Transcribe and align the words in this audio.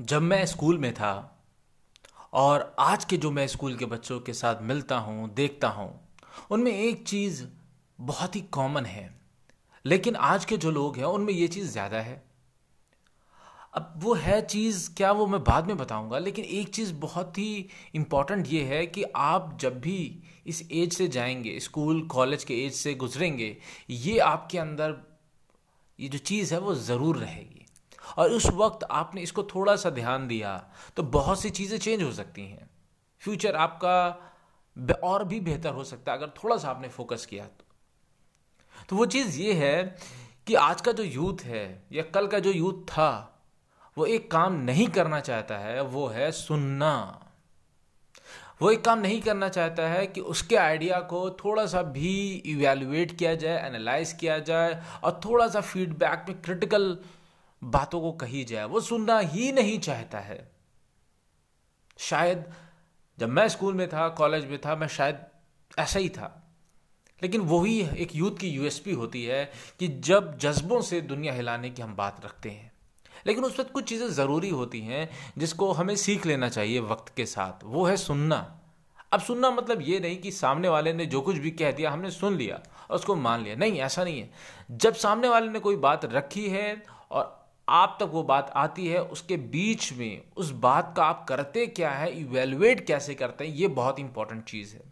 जब 0.00 0.22
मैं 0.22 0.46
स्कूल 0.46 0.78
में 0.78 0.94
था 0.94 1.44
और 2.32 2.76
आज 2.78 3.04
के 3.04 3.16
जो 3.16 3.30
मैं 3.30 3.46
स्कूल 3.46 3.76
के 3.76 3.84
बच्चों 3.84 4.20
के 4.20 4.32
साथ 4.32 4.62
मिलता 4.62 4.98
हूँ, 4.98 5.34
देखता 5.34 5.68
हूँ, 5.68 6.08
उनमें 6.50 6.72
एक 6.72 7.08
चीज़ 7.08 7.44
बहुत 8.00 8.36
ही 8.36 8.40
कॉमन 8.40 8.84
है। 8.84 9.20
लेकिन 9.86 10.16
आज 10.16 10.44
के 10.44 10.56
जो 10.56 10.70
लोग 10.70 10.96
हैं, 10.96 11.04
उनमें 11.04 11.32
ये 11.32 11.48
चीज़ 11.48 11.72
ज़्यादा 11.72 11.96
है। 11.96 12.24
अब 13.74 13.94
वो 13.96 14.14
है 14.14 14.46
चीज़, 14.46 14.94
क्या 14.94 15.12
वो 15.12 15.26
मैं 15.26 15.44
बाद 15.44 15.66
में 15.66 15.76
बताऊँगा, 15.76 16.18
लेकिन 16.18 16.44
एक 16.44 16.68
चीज़ 16.68 16.94
बहुत 16.94 17.38
ही 17.38 17.68
इंपॉर्टेंट 17.94 18.46
ये 18.48 18.64
है 18.64 18.86
कि 18.86 19.04
आप 19.16 19.58
जब 19.60 19.80
भी 19.80 20.22
इस 20.46 20.68
एज 20.72 20.92
से 20.92 21.08
जाएँगे, 21.08 21.60
स्कूल 21.60 22.02
कॉलेज 22.02 22.44
के 22.44 22.66
एज 22.66 22.72
से 22.72 22.94
गुजरेंगे, 22.94 23.56
ये 23.90 24.18
आपके 24.18 24.58
अंदर 24.58 25.15
ये 25.98 26.08
जो 26.08 26.18
चीज़ 26.20 26.54
है 26.54 26.60
वो 26.60 26.74
ज़रूर 26.74 27.16
रहेगी। 27.16 27.66
और 28.18 28.30
उस 28.30 28.46
वक्त 28.54 28.86
आपने 28.92 29.20
इसको 29.20 29.42
थोड़ा 29.44 29.76
सा 29.76 29.90
ध्यान 29.90 30.26
दिया 30.28 30.56
तो 30.96 31.02
बहुत 31.02 31.40
सी 31.40 31.50
चीज़ें 31.50 31.78
चेंज 31.78 32.02
हो 32.02 32.12
सकती 32.12 32.42
हैं। 32.42 32.68
फ्यूचर 33.22 33.56
आपका 33.56 33.98
और 35.04 35.24
भी 35.24 35.40
बेहतर 35.40 35.72
हो 35.72 35.84
सकता 35.84 36.12
है, 36.12 36.18
अगर 36.18 36.32
थोड़ा 36.42 36.56
सा 36.56 36.70
आपने 36.70 36.88
फोकस 36.88 37.26
किया 37.26 37.44
तो। 37.44 37.64
तो 38.88 38.96
वो 38.96 39.06
चीज़ 39.06 39.38
ये 39.40 39.52
है 39.52 39.96
कि 40.46 40.54
आज 40.54 40.80
का 40.80 40.92
जो 40.92 41.02
यूथ 41.02 41.42
है, 41.44 41.86
या 41.92 42.02
कल 42.04 42.26
का 42.26 42.38
जो 42.38 42.50
यूथ 42.50 42.82
था, 42.86 43.32
वो 43.96 44.06
एक 44.06 44.30
काम 44.30 44.52
नहीं 44.54 44.86
करना 44.88 45.20
चाहता 45.20 45.58
है, 45.58 45.80
वो 45.82 46.06
है 46.06 46.30
सुनना। 46.32 47.25
वो 48.62 48.70
एक 48.70 48.84
काम 48.84 48.98
नहीं 48.98 49.20
करना 49.20 49.48
चाहता 49.48 49.88
है 49.88 50.06
कि 50.06 50.20
उसके 50.20 50.56
आइडिया 50.56 51.00
को 51.00 51.30
थोड़ा 51.30 51.66
सा 51.66 51.82
भी 51.82 52.42
इवेलुएट 52.46 53.18
किया 53.18 53.34
जाए 53.34 53.66
एनालाइज 53.66 54.12
किया 54.12 54.38
जाए 54.38 54.82
और 55.04 55.20
थोड़ा 55.24 55.48
सा 55.48 55.60
फीडबैक 55.60 56.26
में 56.28 56.42
क्रिटिकल 56.42 56.98
बातों 57.64 58.00
को 58.00 58.12
कही 58.12 58.44
जाए। 58.44 58.64
वो 58.64 58.80
सुनना 58.80 59.18
ही 59.18 59.52
नहीं 59.52 59.78
चाहता 59.78 60.18
है। 60.18 60.52
शायद 61.98 62.54
जब 63.18 63.28
मैं 63.28 63.48
स्कूल 63.48 63.74
में 63.74 63.88
था 63.88 64.08
कॉलेज 64.08 64.44
में 64.44 64.58
था, 64.58 64.76
मैं 64.76 64.88
शायद 64.88 65.18
ऐसा 65.78 65.98
ही 65.98 66.08
था। 66.08 66.42
लेकिन 67.22 67.40
वही 67.40 67.80
एक 67.80 68.16
यूथ 68.16 68.36
की 68.40 68.48
यूएसपी 68.48 68.92
होती 68.92 69.24
है 69.24 69.52
कि 69.78 69.88
जब 69.88 70.38
जज्बों 70.38 70.82
से 70.82 71.00
दुनिया 71.00 71.32
हिलाने 71.32 71.70
की 71.70 71.82
हम 71.82 71.96
बात 71.96 72.24
रखते 72.24 72.50
हैं। 72.50 72.75
लेकिन 73.26 73.44
उस 73.44 73.58
वक्त 73.60 73.72
कुछ 73.72 73.84
चीज़ें 73.84 74.08
ज़रूरी 74.08 74.50
होती 74.50 74.80
हैं 74.80 75.08
जिसको 75.38 75.72
हमें 75.72 75.96
सीख 75.96 76.26
लेना 76.26 76.48
चाहिए 76.48 76.80
वक्त 76.80 77.12
के 77.16 77.26
साथ। 77.26 77.64
वो 77.64 77.84
है 77.84 77.96
सुनना। 77.96 78.60
अब 79.12 79.20
सुनना 79.20 79.50
मतलब 79.50 79.82
ये 79.82 80.00
नहीं 80.00 80.16
कि 80.16 80.30
सामने 80.30 80.68
वाले 80.68 80.92
ने 80.92 81.06
जो 81.06 81.20
कुछ 81.20 81.36
भी 81.36 81.50
कह 81.50 81.72
दिया, 81.72 81.90
हमने 81.90 82.10
सुन 82.10 82.36
लिया 82.36 82.62
और 82.90 82.96
उसको 82.96 83.14
मान 83.14 83.42
लिया। 83.42 83.56
नहीं, 83.56 83.78
ऐसा 83.80 84.04
नहीं 84.04 84.20
है। 84.20 84.30
जब 84.70 84.94
सामने 84.94 85.28
वाले 85.28 85.48
ने 85.48 85.58
कोई 85.58 85.76
बात 85.76 86.04
रखी 86.04 86.48
है 86.48 86.82
और 87.10 87.46
आप 87.68 87.96
तक 88.00 88.08
वो 88.12 88.22
बात 88.22 88.50
आती 88.56 88.86
है, 88.86 89.02
उसके 89.02 89.36
बीच 89.36 89.92
में 89.92 90.22
उस 90.36 90.50
बात 90.50 90.92
का 90.96 91.04
आप 91.04 91.24
करते 91.28 91.66
क्या 91.66 91.90
है 91.90 92.10
इवेलुएट 92.20 92.86
कैसे 92.86 93.14
करते 93.14 93.46
हैं, 93.46 93.54
ये 93.54 93.68
बहुत 93.68 93.98
इंपॉर्टेंट 93.98 94.44
चीज़ 94.44 94.74
है। 94.74 94.82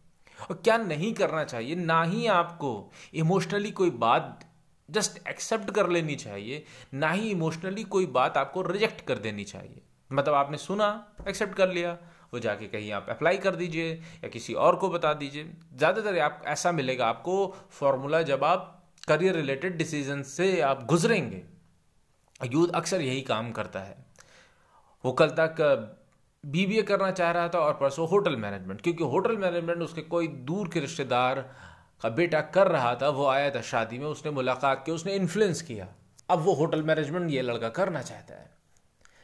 और 0.50 0.56
क्या 0.56 0.76
नहीं 0.76 1.12
करना 1.14 1.44
चाहिए, 1.44 1.74
ना 1.74 2.02
ही 2.02 2.26
आपको 2.26 2.90
इमोशनली 3.14 3.70
कोई 3.70 3.90
बात 3.90 4.40
जस्ट 4.88 5.26
एक्सेप्ट 5.28 5.70
कर 5.70 5.88
लेनी 5.88 6.14
चाहिए, 6.16 6.64
ना 6.94 7.10
ही 7.10 7.30
इमोशनली 7.30 7.84
कोई 7.84 8.06
बात 8.08 8.36
आपको 8.36 8.62
रिजेक्ट 8.62 9.00
कर 9.00 9.18
देनी 9.18 9.44
चाहिए। 9.44 9.82
मतलब 10.10 10.34
आपने 10.34 10.58
सुना, 10.58 11.06
एक्सेप्ट 11.28 11.54
कर 11.54 11.68
लिया, 11.68 11.92
वो 12.34 12.38
जाके 12.40 12.66
कहीं 12.66 12.92
आप 12.92 13.06
अप्लाई 13.10 13.36
कर 13.38 13.56
दीजिए 13.56 13.92
या 13.92 14.28
किसी 14.28 14.54
और 14.54 14.76
को 14.76 14.88
बता 14.88 15.12
दीजिए। 15.14 15.44
ज़्यादातर 15.74 16.18
आप, 16.18 16.42
ऐसा 16.46 16.72
मिलेगा 16.72 17.06
आपको 17.06 17.54
फॉर्मूला 17.70 18.22
जब 18.22 18.44
आप 18.44 18.70
करियर 19.08 19.34
रिलेटेड 19.34 19.76
डिसीज़न 19.78 20.22
से 20.22 20.60
आप 20.60 20.84
गुजरेंगे। 20.86 21.42
यूथ 22.52 22.68
अक्सर 22.74 23.00
यही 23.00 23.20
काम 23.22 23.50
करता 23.52 23.80
है। 23.80 23.96
वो 25.04 25.12
कल 25.12 25.28
तक 25.30 26.00
बीबीए 26.44 26.82
करना 26.82 27.10
चाह 27.10 27.30
रहा 27.30 27.48
था 27.48 27.58
और 27.58 27.74
परसों 27.74 28.08
होटल 28.08 28.36
मैनेजमेंट 28.36 28.80
क्योंकि 28.80 29.04
होटल 29.04 29.36
मैनेजमेंट 29.36 29.82
उसके 29.82 30.02
कोई 30.02 30.28
दूर 30.48 30.68
के 30.68 30.80
रिश्तेदार 30.80 31.38
का 32.04 32.10
बेटा 32.10 32.40
कर 32.40 32.68
रहा 32.68 32.94
था, 32.94 33.08
वो 33.08 33.26
आया 33.26 33.50
था 33.50 33.60
शादी 33.60 33.98
में, 33.98 34.06
उसने 34.06 34.30
मुलाकात 34.30 34.82
की, 34.86 34.92
उसने 34.92 35.14
इन्फ्लुएंस 35.14 35.62
किया। 35.62 35.88
अब 36.30 36.38
वो 36.38 36.54
होटल 36.54 36.82
मैनेजमेंट 36.82 37.30
ये 37.30 37.42
लड़का 37.42 37.68
करना 37.68 38.02
चाहता 38.02 38.34
है। 38.34 38.50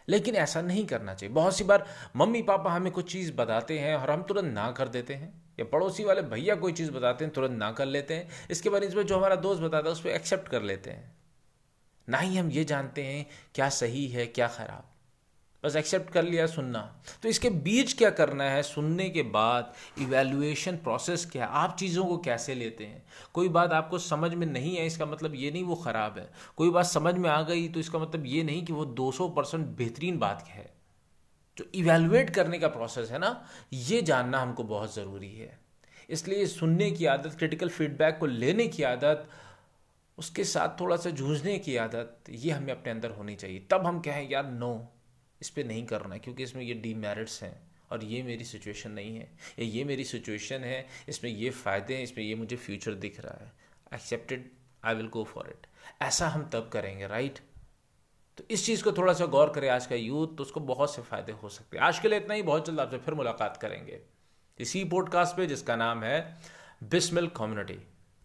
लेकिन 0.09 0.35
ऐसा 0.35 0.63
नहीं 0.63 0.87
करना 0.87 1.15
चाहिए। 1.15 1.35
बहुत 1.35 1.57
सी 1.57 1.65
बार 1.65 1.87
मम्मी 2.17 2.43
पापा 2.43 2.73
हमें 2.73 2.93
कुछ 2.93 3.13
चीज़ 3.13 3.33
बताते 3.33 3.79
हैं 3.79 3.97
और 3.97 4.11
हम 4.11 4.23
तुरंत 4.23 4.53
ना 4.55 4.73
कर 4.73 4.89
देते 4.89 5.15
हैं। 5.15 5.43
या 5.61 5.65
पड़ोसी 5.65 6.05
वाले 6.05 6.23
भैया 6.23 6.55
कोई 6.55 6.73
चीज़ 6.73 6.91
बताते 6.91 7.25
हैं, 7.25 7.35
तुरंत 7.35 7.53
ना 7.53 7.73
कर 7.73 7.87
लेते 7.87 8.15
हैं। 8.15 8.29
इसके 8.51 8.69
बाद 8.69 8.83
इसमें 8.83 9.07
जो 9.07 9.19
हमारा 9.19 9.37
दोस्त 9.37 9.63
बताता 9.63 9.87
है 9.87 9.93
उस 9.93 10.01
पर 10.01 10.11
एक्सेप्ट 10.11 10.49
कर 10.49 10.63
लेते 10.63 10.91
हैं। 10.91 11.17
ना 12.09 12.19
ही 12.19 12.37
हम 12.37 12.51
ये 12.51 12.65
जानते 12.65 13.05
हैं 13.05 13.27
क्या 13.55 13.69
सही 13.69 14.09
है, 14.09 14.27
क्या 14.27 14.49
ख़राब। 14.49 15.00
बस 15.65 15.77
एक्सेप्ट 15.77 16.11
कर 16.11 16.25
लिया 16.25 16.47
सुनना। 16.47 16.81
तो 17.23 17.29
इसके 17.29 17.51
बीच 17.51 17.93
क्या 17.93 18.11
करना 18.11 18.45
है? 18.45 18.63
सुनने 18.63 19.09
के 19.11 19.23
बाद 19.23 19.73
इवेल्युएशन 19.99 20.77
प्रोसेस 20.77 21.25
क्या 21.27 21.45
है? 21.45 21.51
आप 21.53 21.77
चीज़ों 21.77 22.05
को 22.05 22.17
कैसे 22.19 22.55
लेते 22.55 22.85
हैं? 22.85 23.03
कोई 23.35 23.49
बात 23.49 23.73
आपको 23.73 23.99
समझ 23.99 24.33
में 24.35 24.47
नहीं 24.47 24.77
है, 24.77 24.87
इसका 24.87 25.07
मतलब 25.07 25.35
ये 25.35 25.51
नहीं 25.51 25.65
वो 25.65 25.75
ख़राब 25.75 26.19
है। 26.19 26.29
कोई 26.57 26.71
बात 26.71 26.87
समझ 26.87 27.15
में 27.15 27.29
आ 27.31 27.41
गई 27.43 27.69
तो 27.69 27.81
इसका 27.81 27.99
मतलब 27.99 28.27
ये 28.27 28.43
नहीं 28.43 28.65
कि 28.65 28.73
वो 28.73 28.85
200 28.85 29.29
परसेंट 29.29 29.67
बेहतरीन 29.67 30.19
बात 30.19 30.47
है। 30.49 30.69
जो 31.57 31.65
इवेल्युएट 31.75 32.31
करने 32.31 32.59
का 32.59 32.69
प्रोसेस 32.69 33.11
है 33.11 33.19
ना, 33.19 33.47
ये 33.73 34.03
जानना 34.03 34.41
हमको 34.41 34.65
बहुत 34.65 34.95
ज़रूरी 34.95 35.33
है। 35.35 35.59
इसलिए 36.11 36.47
सुनने 36.47 36.91
की 36.91 37.07
आदत 37.07 37.35
क्रिटिकल 37.39 37.69
फीडबैक 37.69 38.19
को 38.19 38.27
लेने 38.27 38.67
की 38.67 38.83
आदत, 38.83 39.29
उसके 40.19 40.45
साथ 40.45 40.81
थोड़ा 40.81 40.97
सा 40.97 41.11
जूझने 41.11 41.59
की 41.59 41.77
आदत, 41.77 42.31
ये 42.31 42.51
हमें 42.51 42.73
अपने 42.73 42.93
अंदर 42.93 43.11
होनी 43.11 43.35
चाहिए। 43.35 43.67
तब 43.71 43.87
हम 43.87 44.01
कहें, 44.01 44.29
यार 44.31 44.47
नो 44.47 44.73
इस 45.41 45.51
पर 45.51 45.65
नहीं 45.65 45.85
करना 45.87 46.15
है, 46.15 46.21
क्योंकि 46.21 46.43
इसमें 46.43 46.63
ये 46.63 46.75
डीमेरिट्स 46.77 47.43
हैं 47.43 47.55
और 47.91 48.05
ये 48.05 48.23
मेरी 48.23 48.45
सिचुएशन 48.45 48.91
नहीं 48.91 49.17
है। 49.17 49.29
या 49.59 49.65
ये 49.67 49.85
मेरी 49.85 50.05
सिचुएशन 50.05 50.65
है, 50.65 50.87
इसमें 51.09 51.31
ये 51.31 51.51
फ़ायदे 51.51 51.95
हैं, 51.95 52.03
इसमें 52.03 52.25
ये 52.25 52.35
मुझे 52.35 52.57
फ्यूचर 52.57 52.95
दिख 52.97 53.21
रहा 53.21 53.45
है। 53.45 53.53
Accepted 53.95 54.51
I 54.85 54.95
will 54.95 55.09
go 55.09 55.25
for 55.25 55.49
it 55.49 55.67
ऐसा 56.03 56.29
हम 56.29 56.49
तब 56.53 56.69
करेंगे 56.73 57.07
राइट 57.07 57.39
तो 58.39 58.45
इस 58.51 58.65
चीज़ 58.67 58.83
को 58.85 58.93
थोड़ा 58.93 59.13
सा 59.13 59.27
गौर 59.27 59.51
करें 59.53 59.69
आज 59.69 59.87
का 59.87 59.97
यूथ 59.97 60.37
तो 60.37 60.43
उसको 60.43 60.61
बहुत 60.63 60.95
से 60.95 61.03
फ़ायदे 61.03 61.33
हो 61.33 61.49
सकते 61.49 61.77
हैं। 61.77 61.85
आज 61.85 61.99
के 61.99 62.09
लिए 62.09 62.19
इतना 62.19 62.35
ही, 62.35 62.43
बहुत 62.43 62.67
जल्द 62.67 62.81
आपसे 62.81 62.99
फिर 62.99 63.15
मुलाकात 63.15 63.57
करेंगे। 63.57 64.01
इसी 64.59 64.85
पॉडकास्ट 64.85 65.37
पे, 65.37 65.47
जिसका 65.47 65.77
नाम 65.77 66.03
है 66.03 66.39
बिस्मिल 66.85 67.27
कम्युनिटी 67.29 67.79